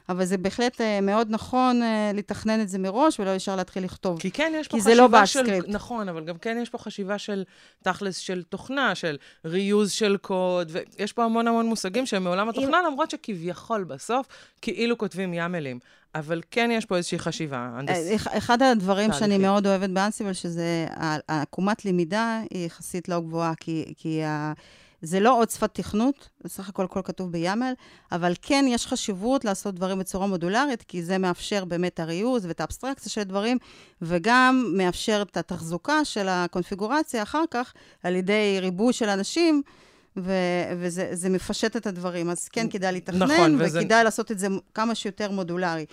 [0.08, 4.18] אבל זה בהחלט אה, מאוד נכון אה, לתכנן את זה מראש ולא ישר להתחיל לכתוב.
[4.20, 5.40] כי כן יש פה כי חשיבה לא של...
[5.42, 5.68] בסקריפט.
[5.68, 7.44] נכון, אבל גם כן יש פה חשיבה של
[7.84, 12.82] תכלס של תוכנה, של ריוז של קוד, ויש פה המון המון מושגים שהם מעולם התוכנה,
[12.86, 14.26] למרות שכביכול בסוף
[14.62, 15.78] כאילו כותבים ימלים.
[16.14, 17.70] אבל כן יש פה איזושהי חשיבה.
[17.88, 19.42] אה, אח- אחד הדברים שאני תהליכים.
[19.42, 20.86] מאוד אוהבת באנסיבל, שזה
[21.28, 24.52] העקומת למידה היא יחסית לא גבוהה, כי, כי ה,
[25.02, 27.72] זה לא עוד שפת תכנות, זה סך הכל הכל כתוב בימל,
[28.12, 32.60] אבל כן יש חשיבות לעשות דברים בצורה מודולרית, כי זה מאפשר באמת את הריוז ואת
[32.60, 33.58] האבסטרקציה של דברים,
[34.02, 39.62] וגם מאפשר את התחזוקה של הקונפיגורציה אחר כך, על ידי ריבוי של אנשים.
[40.16, 40.32] ו-
[40.80, 44.46] וזה זה מפשט את הדברים, אז כן כדאי לתכנן, נכון, וזה- וכדאי לעשות את זה
[44.74, 45.84] כמה שיותר מודולרי.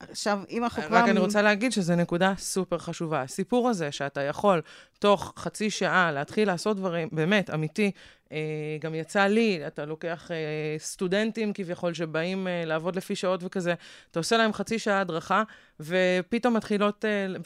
[0.00, 0.96] עכשיו, אם אנחנו כבר...
[0.96, 3.22] רק אני רוצה להגיד שזו נקודה סופר חשובה.
[3.22, 4.62] הסיפור הזה שאתה יכול
[4.98, 7.90] תוך חצי שעה להתחיל לעשות דברים, באמת, אמיתי,
[8.32, 8.38] אה,
[8.80, 10.36] גם יצא לי, אתה לוקח אה,
[10.78, 13.74] סטודנטים כביכול שבאים אה, לעבוד לפי שעות וכזה,
[14.10, 15.42] אתה עושה להם חצי שעה הדרכה,
[15.80, 17.04] ופתאום מתחילות,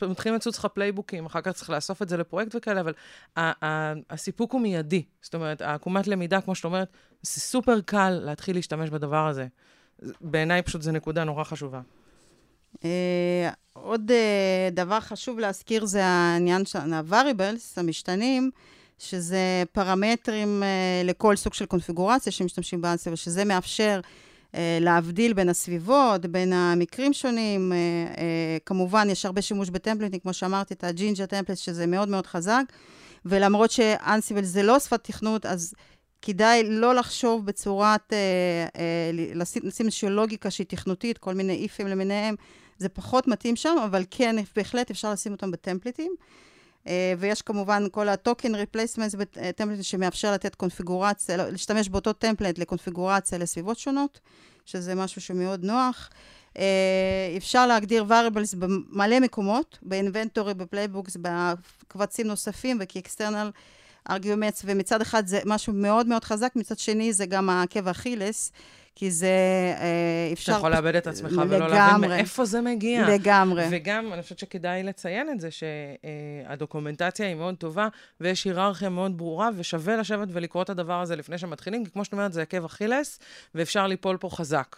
[0.09, 2.93] מתחילים לצוץ לך playbookים, אחר כך צריך לאסוף את זה לפרויקט וכאלה, אבל
[4.11, 5.05] הסיפוק הוא מיידי.
[5.23, 6.89] זאת אומרת, העקומת למידה, כמו שאת אומרת,
[7.23, 9.47] זה סופר קל להתחיל להשתמש בדבר הזה.
[10.21, 11.81] בעיניי פשוט זו נקודה נורא חשובה.
[12.85, 18.51] אה, עוד אה, דבר חשוב להזכיר זה העניין של ה-variables, המשתנים,
[18.99, 24.01] שזה פרמטרים אה, לכל סוג של קונפיגורציה שמשתמשים באנסיבל, שזה מאפשר
[24.81, 27.73] להבדיל בין הסביבות, בין המקרים שונים.
[28.67, 32.63] כמובן, יש הרבה שימוש בטמפלטים, כמו שאמרתי, את הג'ינג'ה טמפלט, שזה מאוד מאוד חזק,
[33.25, 35.75] ולמרות ש Ansible זה לא שפת תכנות, אז
[36.25, 38.19] כדאי לא לחשוב בצורת, אה,
[38.77, 39.11] אה,
[39.65, 42.35] לשים איזושהי לוגיקה שהיא תכנותית, כל מיני ifים למיניהם,
[42.79, 46.15] זה פחות מתאים שם, אבל כן, בהחלט אפשר לשים אותם ב templateים.
[46.85, 46.87] Uh,
[47.19, 53.39] ויש כמובן כל ה-token replacements ב templateים שמאפשר לתת קונפיגורציה, לא, להשתמש באותו template לקונפיגורציה
[53.39, 54.21] לסביבות שונות,
[54.67, 56.11] שזה משהו שמאוד נוח.
[56.55, 56.57] Uh,
[57.37, 63.51] אפשר להגדיר variables במלא מקומות, ב inventory, ב playbooks, בקבצים נוספים וכ-external
[64.09, 68.53] arguments, ומצד אחד זה משהו מאוד מאוד חזק, מצד שני זה גם העקב אכילס,
[68.97, 69.29] כי זה
[69.81, 70.53] אה, אפשר...
[70.53, 73.09] אתה יכול לאבד את עצמך ולא להבין מאיפה זה מגיע.
[73.09, 73.65] לגמרי.
[73.71, 77.89] וגם, אני חושבת שכדאי לציין את זה, שהדוקומנטציה היא מאוד טובה,
[78.21, 82.13] ויש היררכיה מאוד ברורה, ושווה לשבת ולקרוא את הדבר הזה לפני שמתחילים, כי כמו שאת
[82.13, 83.19] אומרת, זה עקב אכילס,
[83.55, 84.77] ואפשר ליפול פה חזק.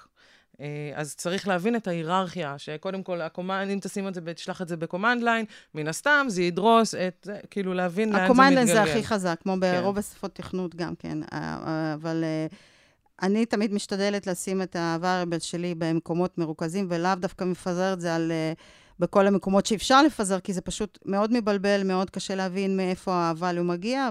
[0.60, 4.62] אה, אז צריך להבין את ההיררכיה, שקודם כל, ה command, אם תשים את זה, תשלח
[4.62, 8.32] את זה ב command line, מן הסתם זה ידרוס את, כאילו להבין לאן זה מתגלגל.
[8.32, 9.80] הקומנד ליין זה הכי חזק, כמו כן.
[9.80, 11.28] ברוב השפות תכנות גם כן, אה,
[11.66, 12.24] אה, אבל...
[13.22, 18.32] אני תמיד משתדלת לשים את ה-variable שלי במקומות מרוכזים, ולאו דווקא מפזר את זה על,
[18.98, 24.08] בכל המקומות שאפשר לפזר, כי זה פשוט מאוד מבלבל, מאוד קשה להבין מאיפה ה-value מגיע,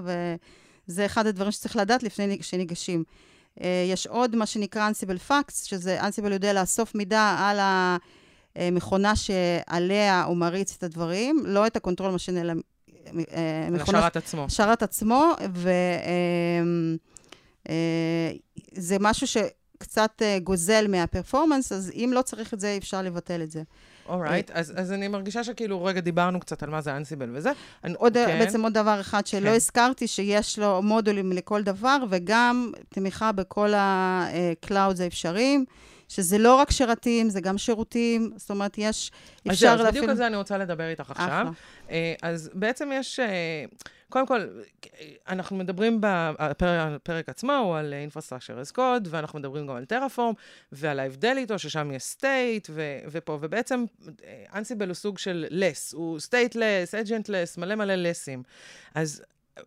[0.88, 3.04] וזה אחד הדברים שצריך לדעת לפני שניגשים.
[3.62, 7.60] אה, יש עוד מה שנקרא Ansible Facts, שזה Ansible יודע לאסוף מידע על
[8.56, 12.54] המכונה שעליה הוא מריץ את הדברים, לא את ה control אלא
[13.32, 14.00] אה, מכונה...
[14.00, 14.46] השרת עצמו.
[14.46, 15.72] השרת עצמו, וזה
[17.70, 23.52] אה, משהו שקצת גוזל מה performance, אז אם לא צריך את זה, אפשר לבטל את
[23.52, 23.64] זה.
[24.10, 24.54] Alright, right.
[24.54, 27.52] אז, אז אני מרגישה שכאילו, רגע, דיברנו קצת על מה זה Ansible וזה.
[27.98, 28.40] עוד, כן.
[28.40, 29.56] בעצם עוד דבר אחד שלא כן.
[29.56, 35.66] הזכרתי, שיש לו מודולים לכל דבר, וגם תמיכה בכל ה-clouds האפשריים.
[36.08, 39.12] שזה לא רק שרתים, זה גם שירותים, זאת אומרת, יש,
[39.52, 39.88] אפשר להפעיל...
[39.88, 41.26] אז בדיוק על זה אני רוצה לדבר איתך עכשיו.
[41.26, 41.50] אחלה.
[41.90, 43.66] אה, אז בעצם יש, אה,
[44.10, 44.48] קודם כל,
[45.28, 50.34] אנחנו מדברים בפרק עצמו, הוא על Infrastructure as Code, ואנחנו מדברים גם על טרפורם,
[50.72, 52.70] ועל ההבדל איתו, ששם יש state,
[53.12, 53.86] ופה, ובעצם
[54.54, 58.44] אנסיבל הוא סוג של less, הוא stateless, agentless, מלא מלא לסים.
[58.96, 59.22] אז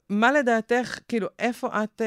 [0.08, 2.06] מה לדעתך, כאילו, איפה את אה,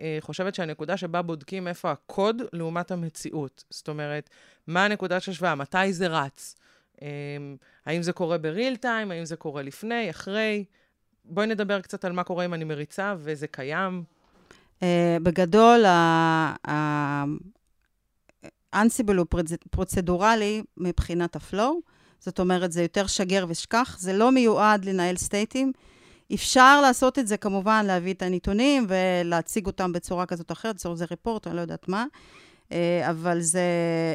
[0.00, 3.64] אה, חושבת שהנקודה שבה בודקים איפה הקוד לעומת המציאות?
[3.70, 4.30] זאת אומרת,
[4.66, 5.54] מה הנקודה של השוואה?
[5.54, 6.56] מתי זה רץ?
[7.02, 7.08] אה,
[7.86, 9.10] האם זה קורה בריל טיים?
[9.10, 10.64] האם זה קורה לפני, אחרי?
[11.24, 14.02] בואי נדבר קצת על מה קורה אם אני מריצה וזה קיים.
[14.80, 14.82] Uh,
[15.22, 15.84] בגדול,
[18.72, 19.26] האנסיבל הוא
[19.70, 21.80] פרוצדורלי מבחינת הפלואו,
[22.20, 25.72] זאת אומרת, זה יותר שגר ושכח, זה לא מיועד לנהל סטייטים.
[26.34, 31.04] אפשר לעשות את זה, כמובן, להביא את הנתונים ולהציג אותם בצורה כזאת או אחרת, איזה
[31.10, 32.06] ריפורט, אני לא יודעת מה,
[33.08, 33.62] אבל זה,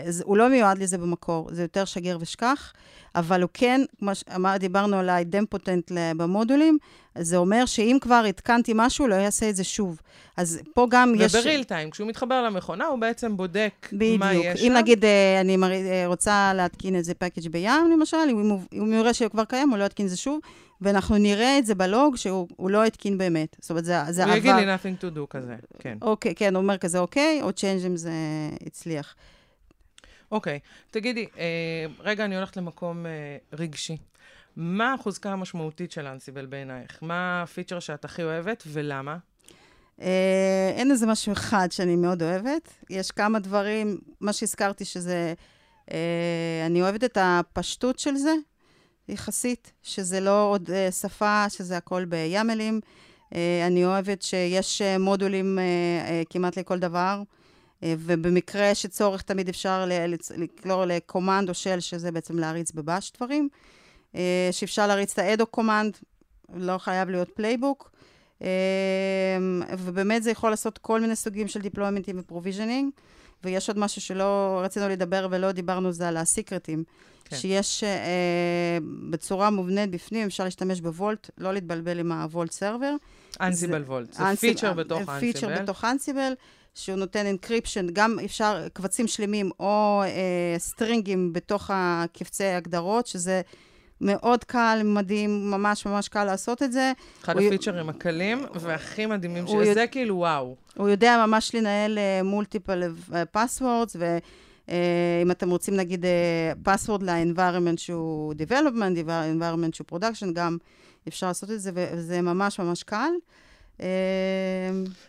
[0.08, 2.74] זה, הוא לא מיועד לזה במקור, זה יותר שגר ושכח,
[3.16, 6.78] אבל הוא כן, כמו שדיברנו על האידמפוטנט במודולים,
[7.18, 10.02] זה אומר שאם כבר התקנתי משהו, לא יעשה את זה שוב.
[10.38, 11.36] אז פה גם ובריל יש...
[11.36, 14.20] ובריל טיים, כשהוא מתחבר למכונה, הוא בעצם בודק בדיוק.
[14.20, 14.68] מה יש שם.
[14.68, 19.30] אם נגיד אה, אני אה, רוצה להתקין איזה פקאג' בים, למשל, אם הוא יראה שהוא
[19.30, 20.40] כבר קיים, הוא לא יתקין את זה שוב,
[20.86, 23.56] ואנחנו נראה את זה בלוג שהוא לא התקין באמת.
[23.60, 24.32] זאת אומרת, זה, זה עבר...
[24.32, 25.98] הוא יגיד לי nothing to do כזה, כן.
[26.02, 28.12] אוקיי, כן, הוא אומר כזה אוקיי, או change אם זה
[28.66, 29.16] הצליח.
[30.32, 30.60] אוקיי,
[30.92, 33.98] תגידי, אה, רגע, אני הולכת למקום אה, רגשי.
[34.56, 37.00] מה החוזקה המשמעותית של אנסיבל בעינייך?
[37.02, 39.18] מה הפיצ'ר שאת הכי אוהבת ולמה?
[40.02, 42.70] אה, אין איזה משהו אחד שאני מאוד אוהבת.
[42.90, 45.34] יש כמה דברים, מה שהזכרתי שזה...
[45.92, 48.34] אה, אני אוהבת את הפשטות של זה,
[49.10, 52.80] יחסית, שזה לא עוד אה, שפה, שזה הכל ב YAML ים.
[53.36, 55.60] אה, אני אוהבת שיש אה, מודולים
[56.30, 57.22] כמעט לכל דבר,
[57.82, 59.86] ובמקרה שצורך תמיד אפשר
[60.38, 63.50] לקרוא ל command או shell, שזה בעצם להריץ ב Bash דברים.
[64.52, 65.98] שאפשר להריץ את ה ad hoc command,
[66.54, 67.92] לא חייב להיות playbook.
[69.78, 72.90] ובאמת זה יכול לעשות כל מיני סוגים של deployment ים ו provisioning.
[73.44, 76.84] ויש עוד משהו שלא רצינו לדבר ולא דיברנו, זה על ה secret ים.
[77.30, 77.36] כן.
[77.36, 78.78] שיש אה,
[79.10, 82.96] בצורה מובנית בפנים, אפשר להשתמש ב Vault, לא להתבלבל עם ה Vault server.
[83.42, 85.20] Ansible Vault, זה פיצ'ר בתוך Ansible.
[85.20, 86.34] פיצ'ר בתוך Ansible,
[86.76, 93.42] שהוא נותן encryption, גם אפשר קבצים שלמים או אה, string ים בתוך הקבצי הגדרות, שזה...
[94.02, 96.92] מאוד קל, מדהים, ממש ממש קל לעשות את זה.
[97.24, 100.56] אחד הפיצ'רים הקלים והכי מדהימים שזה, יודע, כאילו וואו.
[100.78, 102.84] הוא יודע ממש לנהל מולטיפל
[103.32, 103.96] פסוורדס,
[104.68, 106.06] ואם אתם רוצים נגיד
[106.64, 110.58] פסוורד uh, ל-environment שהוא development, environment שהוא production, גם
[111.08, 113.12] אפשר לעשות את זה, וזה ממש ממש קל.
[113.82, 113.88] אה,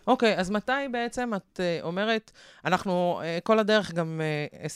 [0.07, 2.31] אוקיי, okay, אז מתי בעצם את uh, אומרת,
[2.65, 4.21] אנחנו uh, כל הדרך גם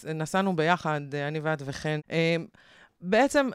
[0.04, 2.12] uh, נסענו ביחד, אני ואת uh,
[3.00, 3.50] בעצם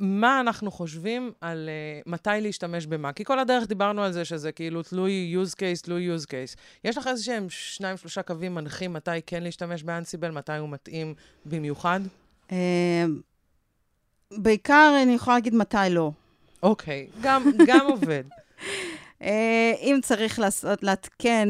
[0.00, 3.12] מה אנחנו חושבים על uh, מתי להשתמש במה.
[3.12, 6.58] כי כל הדרך דיברנו על זה שזה כאילו תלוי use case, תלוי use case.
[6.84, 11.14] יש לך איזה שהם שניים, שלושה קווים מנחים מתי כן להשתמש באנסיבל, מתי הוא מתאים
[11.46, 12.00] במיוחד?
[12.48, 12.52] Uh,
[14.30, 16.10] בעיקר אני יכולה להגיד מתי לא.
[16.62, 18.24] אוקיי, okay, גם, גם עובד.
[19.20, 19.24] Uh,
[19.80, 21.48] אם צריך לעשות, לעדכן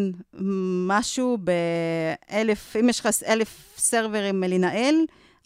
[0.88, 4.94] משהו באלף, אם יש לך אלף סרברים לנהל,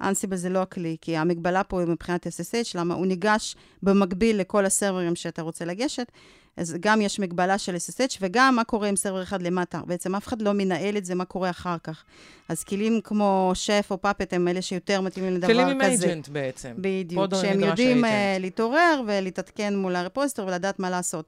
[0.00, 4.66] אנסיבל זה לא הכלי, כי המגבלה פה היא מבחינת SSH, למה הוא ניגש במקביל לכל
[4.66, 6.12] הסרברים שאתה רוצה לגשת,
[6.56, 9.80] אז גם יש מגבלה של SSH, וגם מה קורה עם סרבר אחד למטה.
[9.86, 12.04] בעצם אף אחד לא מנהל את זה, מה קורה אחר כך.
[12.48, 15.54] אז כלים כמו שף או פאפט הם אלה שיותר מתאימים לדבר כזה.
[15.54, 16.74] כלים עם אייג'נט בעצם.
[16.78, 18.08] בדיוק, שהם יודעים uh,
[18.40, 21.24] להתעורר ולהתעדכן מול הרפוסטור ולדעת מה לעשות.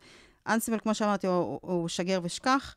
[0.48, 2.74] אנסיבל, כמו שאמרתי, הוא, הוא שגר ושכח.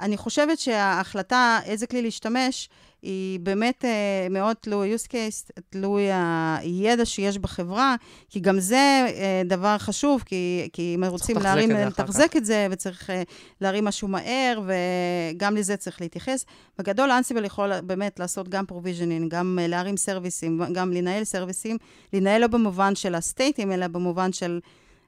[0.00, 2.68] אני חושבת שההחלטה איזה כלי להשתמש,
[3.02, 7.96] היא באמת uh, מאוד תלוי use case, תלוי הידע שיש בחברה,
[8.28, 13.10] כי גם זה uh, דבר חשוב, כי, כי אם רוצים להרים, לתחזק את זה, וצריך
[13.10, 13.12] uh,
[13.60, 16.44] להרים משהו מהר, וגם לזה צריך להתייחס.
[16.78, 21.60] בגדול, Ansible יכול באמת לעשות גם provisioning, גם uh, להרים service ים, גם לנהל service
[21.60, 21.76] ים,
[22.12, 24.60] לנהל לא במובן של ה state ים, אלא במובן של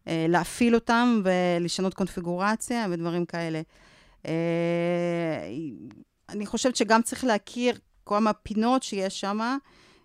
[0.05, 3.61] uh, להפעיל אותם ולשנות קונפיגורציה ודברים כאלה.
[4.23, 4.29] Uh,
[6.29, 9.59] אני חושבת שגם צריך להכיר כמה פינות שיש שם.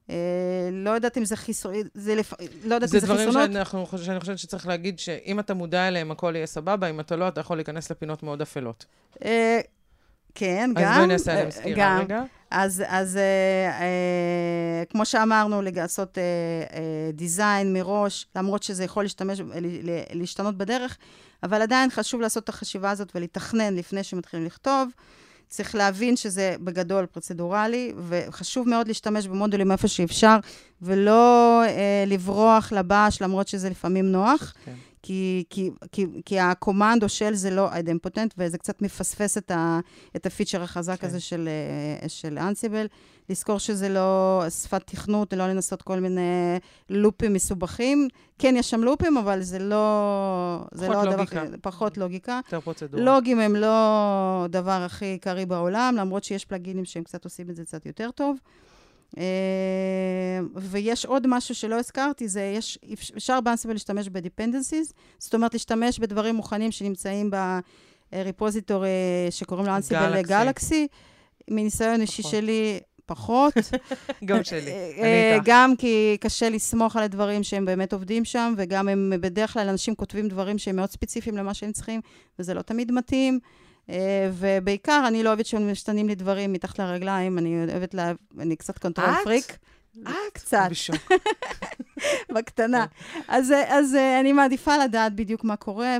[0.10, 2.34] אה, לא יודעת אם זה חיסון, זה לפ...
[2.64, 3.34] לא יודעת אם זה חיסונות.
[3.52, 7.16] זה דברים שאני חושבת שצריך להגיד שאם אתה מודע אליהם, הכל יהיה סבבה, אם אתה
[7.16, 8.86] לא, אתה יכול להיכנס לפינות מאוד אפלות.
[9.26, 9.60] אה,
[10.36, 10.84] כן, גם.
[10.84, 12.24] אז בואי נעשה עליהם סקירה רגע.
[12.58, 13.22] אז, אז אה,
[13.82, 16.24] אה, כמו שאמרנו, לעשות אה,
[16.74, 19.42] אה, דיזיין מראש, למרות שזה יכול להשתמש,
[20.14, 20.98] להשתנות בדרך,
[21.44, 24.90] אבל עדיין חשוב לעשות את החשיבה הזאת ולתכנן לפני שמתחילים לכתוב.
[25.48, 30.38] צריך להבין שזה בגדול פרוצדורלי, וחשוב מאוד להשתמש במודולים איפה שאפשר,
[30.82, 34.54] ולא אה, לברוח לבש, למרות שזה לפעמים נוח.
[34.66, 34.74] כן.
[35.06, 39.80] כי, כי, כי, כי הקומנדו של זה לא אידמפוטנט, וזה קצת מפספס את, ה,
[40.16, 41.08] את הפיצ'ר החזק כן.
[41.08, 41.50] הזה של,
[42.02, 42.88] אה, של אנסיבל.
[43.30, 46.22] לזכור שזה לא שפת תכנות, לא לנסות כל מיני
[46.90, 48.08] לופים מסובכים.
[48.40, 50.66] כן, יש שם לופים, אבל זה לא...
[50.72, 51.46] זה לא לוגיקה.
[51.46, 52.40] דבר, פחות לוגיקה.
[52.46, 53.04] יותר פרוצדורה.
[53.04, 53.76] לוגים הם לא
[54.46, 58.38] הדבר הכי עיקרי בעולם, למרות שיש פלאגינים שהם קצת עושים את זה קצת יותר טוב.
[59.16, 59.18] Uh,
[60.56, 66.36] ויש עוד משהו שלא הזכרתי, זה יש, אפשר באנסיבל להשתמש ב-dependencies, זאת אומרת, להשתמש בדברים
[66.36, 67.32] מוכנים שנמצאים
[68.12, 68.88] בריפוזיטורי
[69.30, 70.88] שקוראים לו אנסיבל גלקסי.
[71.50, 72.24] מניסיון אישי.
[72.24, 73.54] שלי, פחות.
[74.26, 75.48] גם שלי, אה, אני איתך.
[75.48, 79.96] גם כי קשה לסמוך על הדברים שהם באמת עובדים שם, וגם הם בדרך כלל אנשים
[79.96, 82.02] כותבים דברים שהם מאוד ספציפיים למה שהם צריכים,
[82.40, 83.40] וזה לא תמיד מתאים.
[83.90, 88.12] אה, ובעיקר, אני לא אוהבת שמשתנים לי דברים מתחת לרגליים, אני אוהבת לה...
[88.40, 89.58] אני קצת control freak.
[90.04, 90.08] את?
[90.34, 90.68] קצת.
[90.70, 91.12] בשוק.
[92.36, 92.86] בקטנה.
[93.28, 95.98] אז, אז אני מעדיפה לדעת בדיוק מה קורה,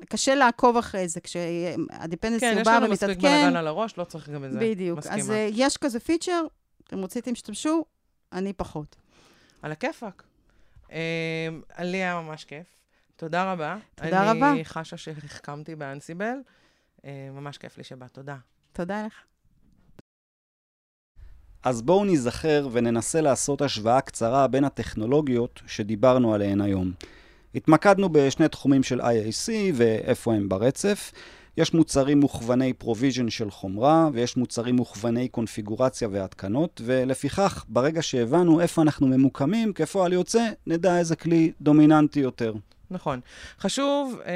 [0.00, 2.90] וקשה לעקוב אחרי זה, כשה dependency כן, בא ומתעדכן.
[2.90, 4.58] כן, יש לנו מספיק בלאגן על הראש, לא צריך גם את זה.
[4.60, 4.98] בדיוק.
[4.98, 5.16] מסכימה.
[5.18, 6.42] אז יש כזה פיצ'ר,
[6.86, 7.84] אתם רוצים, תשתמשו,
[8.32, 8.96] אני פחות.
[9.62, 10.22] על הכיפאק.
[11.78, 12.75] לי היה ממש כיף.
[13.16, 13.76] תודה רבה.
[13.94, 14.52] תודה רבה.
[14.52, 16.36] אני חשה שהחכמתי ב Ansible.
[17.06, 18.10] ממש כיף לי שבאת.
[18.12, 18.36] תודה.
[18.72, 19.14] תודה לך.
[21.62, 26.92] אז בואו ניזכר וננסה לעשות השוואה קצרה בין הטכנולוגיות שדיברנו עליהן היום.
[27.54, 31.12] התמקדנו בשני תחומים של IAC ואיפה הם ברצף.
[31.56, 38.82] יש מוצרים מוכווני provision של חומרה, ויש מוצרים מוכווני קונפיגורציה והתקנות, ולפיכך, ברגע שהבנו איפה
[38.82, 42.54] אנחנו ממוקמים, כפועל יוצא, נדע איזה כלי דומיננטי יותר.
[42.90, 43.20] נכון.
[43.60, 44.32] חשוב אה,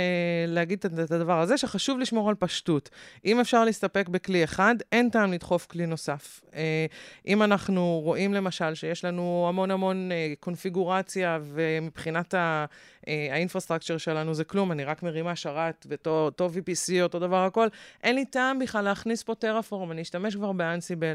[0.49, 2.91] להגיד את הדבר הזה, שחשוב לשמור על פשטות.
[3.25, 6.41] אם אפשר להסתפק בכלי אחד, אין טעם לדחוף כלי נוסף.
[6.55, 6.87] אה,
[7.27, 12.65] אם אנחנו רואים למשל שיש לנו המון המון אה, קונפיגורציה, ומבחינת ה...
[13.09, 17.69] אה, ה infrastructure שלנו זה כלום, אני רק מרימה שרת ואותו VPC, אותו דבר הכל.
[18.03, 21.15] אין לי טעם בכלל להכניס פה Terraform, אני אשתמש כבר ב Ansible.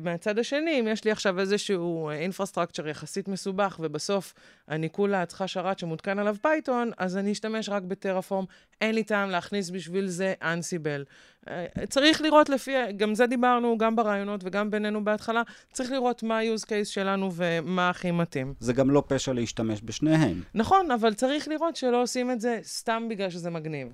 [0.00, 4.34] מהצד השני, אם יש לי עכשיו איזשהו infrastructure יחסית מסובך, ובסוף
[4.68, 8.44] אני כולה צריכה שרת שמותקן עליו Python, אז אני אשתמש רק ב Terraform.
[8.80, 11.04] אין לי טעם להכניס בשביל זה Ansible.
[11.48, 16.38] אה, צריך לראות לפי, גם זה דיברנו, גם בראיונות וגם בינינו בהתחלה, צריך לראות מה
[16.38, 18.54] ה-use case שלנו ומה הכי מתאים.
[18.60, 20.42] זה גם לא פשע להשתמש בשניהם.
[20.54, 23.88] נכון, אבל צריך לראות שלא עושים את זה סתם בגלל שזה מגניב.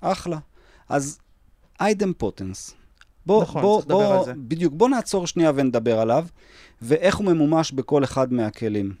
[0.00, 0.38] אחלה.
[0.88, 1.18] אז
[1.80, 2.74] idempotence.
[3.26, 4.32] בוא, נכון, בוא, צריך לדבר בוא, על זה.
[4.36, 6.26] בדיוק, בוא נעצור שנייה ונדבר עליו,
[6.82, 8.94] ואיך הוא ממומש בכל אחד מהכלים.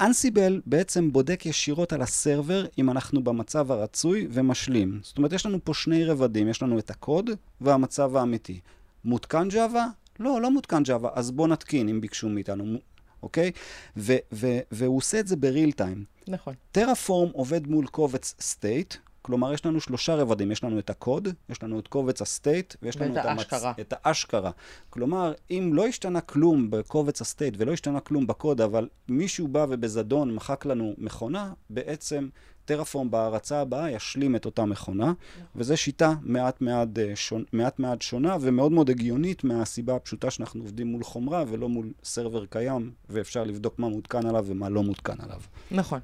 [0.00, 5.00] אנסיבל בעצם בודק ישירות על הסרבר אם אנחנו במצב הרצוי ומשלים.
[5.02, 8.60] זאת אומרת, יש לנו פה שני רבדים, יש לנו את הקוד והמצב האמיתי.
[9.04, 9.86] מותקן ג'אווה?
[10.20, 12.78] לא, לא מותקן ג'אווה, אז בוא נתקין אם ביקשו מאיתנו,
[13.22, 13.52] אוקיי?
[13.96, 16.04] ו- ו- והוא עושה את זה בריל טיים.
[16.28, 16.54] נכון.
[16.72, 21.62] טרפורם עובד מול קובץ state, כלומר, יש לנו שלושה רבדים, יש לנו את הקוד, יש
[21.62, 23.68] לנו את קובץ הסטייט, ויש לנו את, האשכרה.
[23.68, 23.80] המצ...
[23.80, 24.50] את האשכרה.
[24.90, 30.34] כלומר, אם לא השתנה כלום בקובץ הסטייט ולא השתנה כלום בקוד, אבל מישהו בא ובזדון
[30.34, 32.28] מחק לנו מכונה, בעצם
[32.64, 35.12] טרפורם בהרצה הבאה ישלים את אותה מכונה,
[35.56, 40.86] וזו שיטה מעט מעט, שונה, מעט מעט שונה ומאוד מאוד הגיונית מהסיבה הפשוטה שאנחנו עובדים
[40.86, 45.40] מול חומרה ולא מול סרבר קיים, ואפשר לבדוק מה מותקן עליו ומה לא מותקן עליו.
[45.70, 46.00] נכון.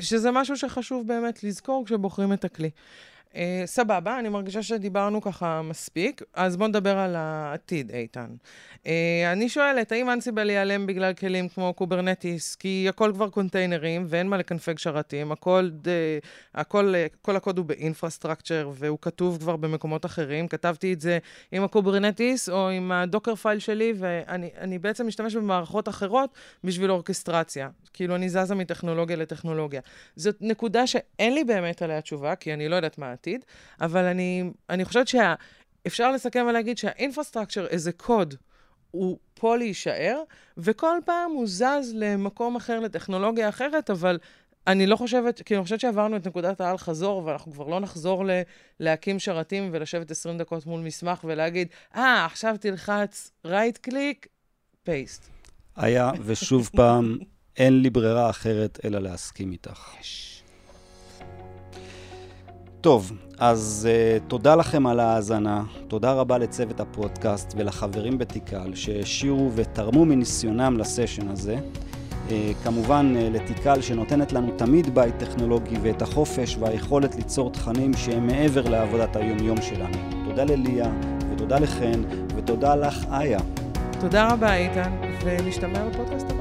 [0.00, 2.70] שזה משהו שחשוב באמת לזכור כשבוחרים את הכלי.
[3.32, 8.34] Uh, סבבה, אני מרגישה שדיברנו ככה מספיק, אז בואו נדבר על העתיד, איתן.
[8.74, 8.88] Uh,
[9.32, 12.56] אני שואלת, האם Ansible ייעלם בגלל כלים כמו Kubernetes?
[12.56, 15.88] כי הכל כבר קונטיינרים ואין מה לקנפג שרתים, הכל, ד,
[16.54, 20.48] הכל, כל הקוד הוא ב infrastructure והוא כתוב כבר במקומות אחרים.
[20.48, 21.18] כתבתי את זה
[21.52, 26.30] עם ה Kubernetes או עם ה Dockerfile שלי, ואני בעצם משתמש במערכות אחרות
[26.64, 27.68] בשביל אורקסטרציה.
[27.92, 29.80] כאילו, אני זזה מטכנולוגיה לטכנולוגיה.
[30.16, 33.44] זאת נקודה שאין לי באמת עליה תשובה, כי אני לא יודעת מה העתיד,
[33.80, 38.34] אבל אני, אני חושבת שאפשר לסכם ולהגיד שהאינפרסטרקצ'ר, איזה קוד,
[38.90, 40.22] הוא פה להישאר,
[40.56, 44.18] וכל פעם הוא זז למקום אחר, לטכנולוגיה אחרת, אבל
[44.66, 48.42] אני לא חושבת, כי אני חושבת שעברנו את נקודת האל-חזור, ואנחנו כבר לא נחזור ל-
[48.80, 54.26] להקים שרתים ולשבת 20 דקות מול מסמך ולהגיד, אה, ah, עכשיו תלחץ right click,
[54.86, 55.28] paste.
[55.76, 57.18] היה, ושוב פעם,
[57.56, 59.94] אין לי ברירה אחרת אלא להסכים איתך.
[60.00, 60.37] יש.
[62.80, 70.04] טוב, אז uh, תודה לכם על ההאזנה, תודה רבה לצוות הפודקאסט ולחברים בתיקל שהשאירו ותרמו
[70.04, 71.56] מניסיונם לסשן הזה.
[72.28, 72.32] Uh,
[72.64, 78.68] כמובן uh, לתיקל שנותנת לנו תמיד בית טכנולוגי ואת החופש והיכולת ליצור תכנים שהם מעבר
[78.68, 79.98] לעבודת היומיום שלנו.
[80.24, 80.90] תודה לליה
[81.32, 82.02] ותודה לחן
[82.36, 83.40] ותודה לך איה.
[84.00, 84.92] תודה רבה איתן,
[85.24, 86.37] ונשתמע בפודקאסט הבא.